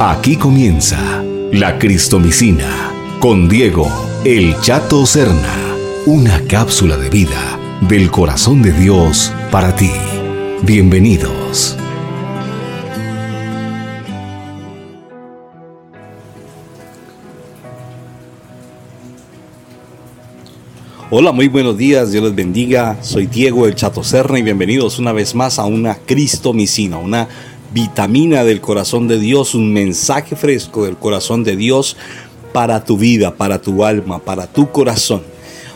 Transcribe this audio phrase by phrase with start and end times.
[0.00, 1.22] Aquí comienza
[1.52, 3.86] la Cristomicina con Diego
[4.24, 9.92] El Chato Serna, una cápsula de vida del corazón de Dios para ti.
[10.62, 11.76] Bienvenidos.
[21.14, 22.96] Hola, muy buenos días, Dios les bendiga.
[23.02, 27.28] Soy Diego el Chato Serna y bienvenidos una vez más a una Cristomicina, una
[27.72, 31.96] vitamina del corazón de Dios, un mensaje fresco del corazón de Dios
[32.52, 35.22] para tu vida, para tu alma, para tu corazón.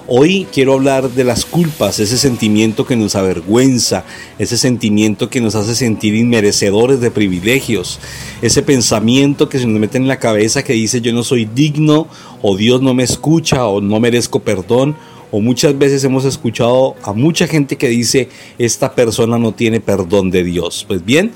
[0.08, 4.04] Hoy quiero hablar de las culpas, ese sentimiento que nos avergüenza,
[4.38, 7.98] ese sentimiento que nos hace sentir inmerecedores de privilegios,
[8.40, 12.06] ese pensamiento que se nos mete en la cabeza que dice yo no soy digno
[12.40, 14.94] o Dios no me escucha o no merezco perdón
[15.32, 18.28] o muchas veces hemos escuchado a mucha gente que dice
[18.58, 20.84] esta persona no tiene perdón de Dios.
[20.86, 21.32] Pues bien,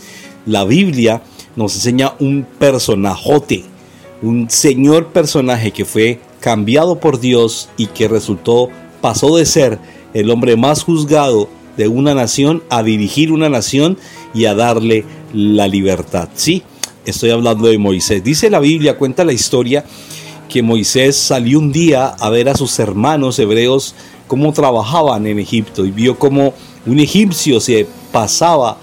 [0.47, 1.23] la Biblia
[1.57, 3.65] nos enseña un personajote,
[4.23, 8.69] un señor personaje que fue cambiado por Dios y que resultó,
[9.01, 9.79] pasó de ser
[10.15, 13.99] el hombre más juzgado de una nación a dirigir una nación
[14.35, 16.29] y a darle la libertad.
[16.35, 16.63] Sí,
[17.05, 18.23] estoy hablando de Moisés.
[18.23, 19.85] Dice la Biblia, cuenta la historia
[20.49, 23.95] que Moisés salió un día a ver a sus hermanos hebreos
[24.27, 26.55] cómo trabajaban en Egipto y vio cómo
[26.87, 28.79] un egipcio se pasaba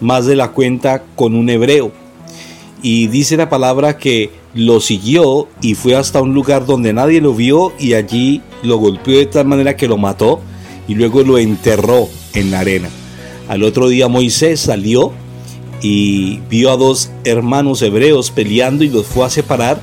[0.00, 1.92] más de la cuenta con un hebreo.
[2.82, 7.34] Y dice la palabra que lo siguió y fue hasta un lugar donde nadie lo
[7.34, 10.40] vio y allí lo golpeó de tal manera que lo mató
[10.88, 12.88] y luego lo enterró en la arena.
[13.48, 15.12] Al otro día Moisés salió
[15.82, 19.80] y vio a dos hermanos hebreos peleando y los fue a separar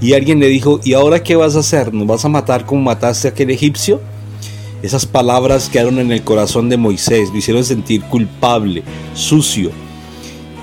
[0.00, 1.94] y alguien le dijo, ¿y ahora qué vas a hacer?
[1.94, 4.00] ¿Nos vas a matar como mataste a aquel egipcio?
[4.82, 8.82] Esas palabras quedaron en el corazón de Moisés, lo hicieron sentir culpable,
[9.14, 9.70] sucio.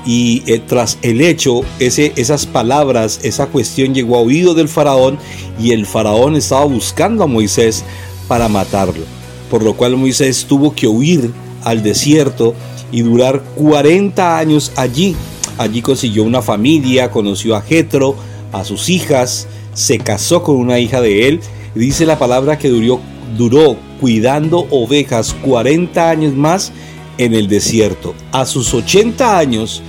[0.06, 5.18] Y eh, tras el hecho, esas palabras, esa cuestión llegó a oído del faraón
[5.58, 7.86] y el faraón estaba buscando a Moisés
[8.28, 9.06] para matarlo.
[9.50, 11.32] Por lo cual Moisés tuvo que huir
[11.64, 12.56] al desierto
[12.92, 15.16] y durar 40 años allí.
[15.58, 18.16] Allí consiguió una familia, conoció a Jetro,
[18.52, 21.40] a sus hijas, se casó con una hija de él.
[21.74, 26.72] dice la palabra que duró cuidando ovejas 40 años más
[27.18, 28.16] en el desierto.
[28.32, 29.82] A sus 80 años,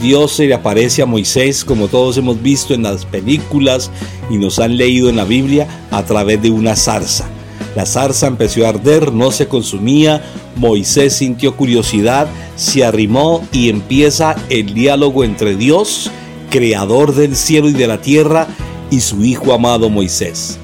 [0.00, 3.90] Dios se le aparece a Moisés, como todos hemos visto en las películas
[4.30, 7.28] y nos han leído en la Biblia, a través de una zarza.
[7.74, 10.22] La zarza empezó a arder, no se consumía,
[10.56, 16.10] Moisés sintió curiosidad, se arrimó y empieza el diálogo entre Dios,
[16.50, 18.46] creador del cielo y de la tierra,
[18.90, 20.58] y su Hijo amado Moisés.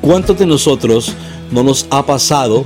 [0.00, 1.14] ¿Cuántos de nosotros
[1.50, 2.64] no nos ha pasado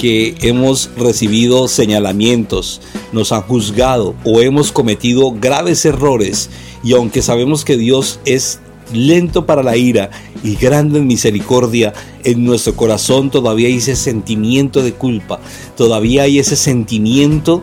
[0.00, 2.80] que hemos recibido señalamientos,
[3.12, 6.48] nos han juzgado o hemos cometido graves errores.
[6.82, 8.60] Y aunque sabemos que Dios es
[8.94, 10.10] lento para la ira
[10.42, 11.92] y grande en misericordia,
[12.24, 15.38] en nuestro corazón todavía hay ese sentimiento de culpa,
[15.76, 17.62] todavía hay ese sentimiento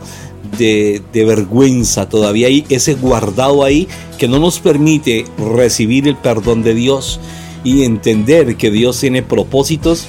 [0.59, 3.87] de, de, vergüenza, todavía hay ese guardado ahí
[4.19, 7.19] que no nos permite recibir el perdón de Dios
[7.63, 10.05] y entender que Dios tiene propósitos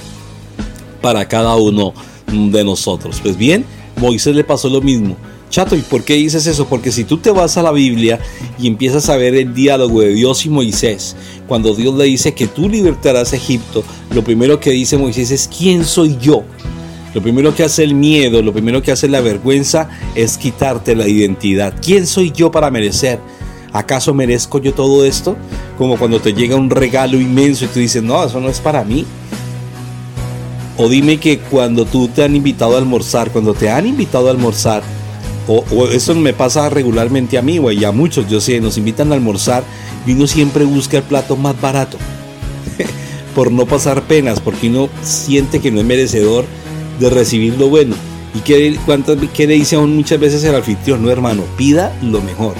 [1.01, 1.93] para cada uno
[2.31, 3.19] de nosotros.
[3.21, 3.65] Pues bien,
[3.97, 5.15] Moisés le pasó lo mismo.
[5.49, 6.67] Chato, ¿y por qué dices eso?
[6.67, 8.19] Porque si tú te vas a la Biblia
[8.59, 11.15] y empiezas a ver el diálogo de Dios y Moisés,
[11.47, 13.83] cuando Dios le dice que tú libertarás a Egipto,
[14.13, 16.43] lo primero que dice Moisés es ¿quién soy yo?
[17.15, 21.07] Lo primero que hace el miedo, lo primero que hace la vergüenza es quitarte la
[21.07, 21.73] identidad.
[21.81, 23.19] ¿Quién soy yo para merecer?
[23.73, 25.35] ¿Acaso merezco yo todo esto?
[25.79, 28.83] Como cuando te llega un regalo inmenso y tú dices, no, eso no es para
[28.83, 29.05] mí.
[30.81, 34.31] O dime que cuando tú te han invitado a almorzar, cuando te han invitado a
[34.31, 34.81] almorzar,
[35.45, 39.11] o, eso me pasa regularmente a mí, o y a muchos, yo sé, nos invitan
[39.11, 39.65] a almorzar
[40.07, 41.97] y uno siempre busca el plato más barato.
[43.35, 46.45] por no pasar penas, porque uno siente que no es merecedor
[46.97, 47.97] de recibir lo bueno.
[48.33, 51.03] ¿Y qué, cuántas, qué le dice a uno muchas veces el anfitrión?
[51.03, 52.53] No, hermano, pida lo mejor.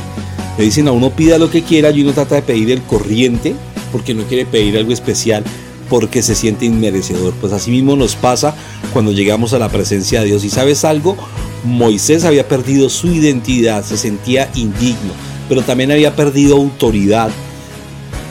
[0.58, 3.56] Le dicen a uno pida lo que quiera y uno trata de pedir el corriente
[3.94, 5.46] porque no quiere pedir algo especial
[5.90, 7.34] porque se siente inmerecedor.
[7.42, 8.56] Pues así mismo nos pasa
[8.94, 10.44] cuando llegamos a la presencia de Dios.
[10.44, 11.18] Y sabes algo,
[11.64, 15.14] Moisés había perdido su identidad, se sentía indigno,
[15.48, 17.30] pero también había perdido autoridad.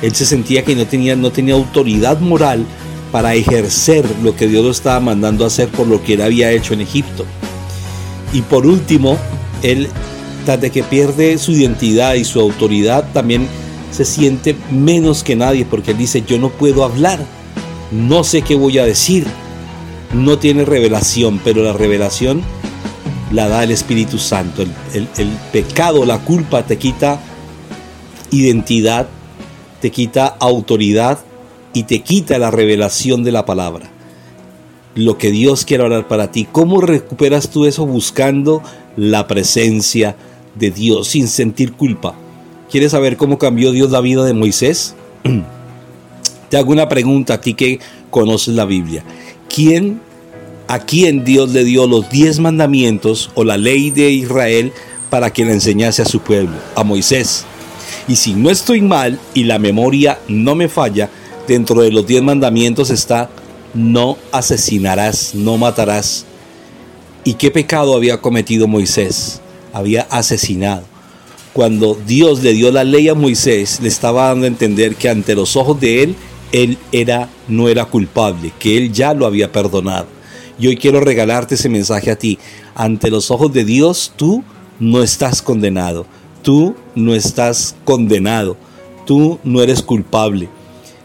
[0.01, 2.65] Él se sentía que no tenía, no tenía autoridad moral
[3.11, 6.53] para ejercer lo que Dios lo estaba mandando a hacer por lo que él había
[6.53, 7.25] hecho en Egipto.
[8.33, 9.19] Y por último,
[9.63, 9.89] él,
[10.47, 13.49] de que pierde su identidad y su autoridad, también
[13.91, 17.19] se siente menos que nadie porque él dice, yo no puedo hablar
[17.91, 19.27] no sé qué voy a decir.
[20.13, 22.43] No tiene revelación, pero la revelación
[23.33, 24.65] la da el Espíritu Santo.
[24.95, 27.21] El, pecado, la culpa te quita
[28.31, 29.09] identidad,
[29.81, 31.19] te quita autoridad
[31.75, 33.91] y te quita la revelación de la palabra.
[34.95, 36.49] Lo que Dios quiere hablar para ti.
[36.51, 38.63] ¿Cómo recuperas tú eso buscando
[38.97, 40.17] la presencia
[40.55, 42.15] de Dios sin sentir culpa?
[42.71, 44.95] ¿Quieres saber cómo cambió Dios la vida de Moisés?
[46.49, 47.81] Te hago una pregunta a ti que
[48.11, 49.05] conoces la Biblia.
[49.55, 50.01] ¿Quién,
[50.67, 54.73] a quién Dios le dio los diez mandamientos o la ley de Israel
[55.11, 56.57] para que le enseñase a su pueblo?
[56.75, 57.45] A Moisés.
[58.07, 61.11] Y si no estoy mal y la memoria no me falla,
[61.47, 63.31] dentro de los diez mandamientos está
[63.75, 66.25] no asesinarás, no matarás.
[67.25, 69.41] ¿Y qué pecado había cometido Moisés?
[69.73, 70.85] Había asesinado.
[71.53, 75.35] Cuando Dios le dio la ley a Moisés, le estaba dando a entender que ante
[75.35, 76.17] los ojos de él,
[76.53, 80.07] él era, no era culpable, que él ya lo había perdonado.
[80.59, 82.39] Y hoy quiero regalarte ese mensaje a ti.
[82.75, 84.43] Ante los ojos de Dios, tú
[84.81, 86.07] no estás condenado
[86.43, 88.57] tú no estás condenado,
[89.07, 90.49] tú no eres culpable.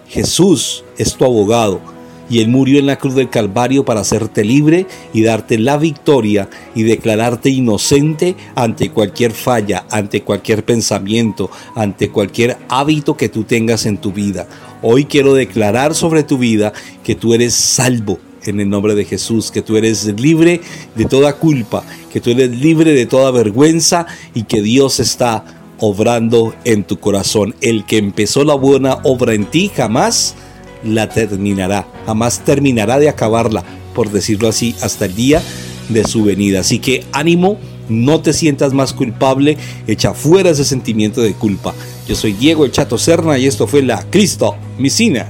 [0.07, 1.81] Jesús es tu abogado
[2.29, 6.49] y Él murió en la cruz del Calvario para hacerte libre y darte la victoria
[6.75, 13.85] y declararte inocente ante cualquier falla, ante cualquier pensamiento, ante cualquier hábito que tú tengas
[13.85, 14.47] en tu vida.
[14.85, 16.73] Hoy quiero declarar sobre tu vida
[17.05, 20.59] que tú eres salvo en el nombre de Jesús, que tú eres libre
[20.95, 25.45] de toda culpa, que tú eres libre de toda vergüenza y que Dios está
[25.79, 27.55] obrando en tu corazón.
[27.61, 30.35] El que empezó la buena obra en ti jamás
[30.83, 33.63] la terminará, jamás terminará de acabarla,
[33.95, 35.41] por decirlo así, hasta el día
[35.87, 36.59] de su venida.
[36.59, 37.57] Así que ánimo,
[37.87, 39.57] no te sientas más culpable,
[39.87, 41.73] echa fuera ese sentimiento de culpa.
[42.07, 45.27] Yo soy Diego el Chato Serna y esto fue la Cristo Misina.